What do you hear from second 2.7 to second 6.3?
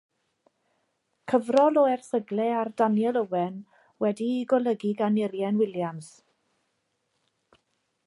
Daniel Owen wedi'i golygu gan Urien Williams.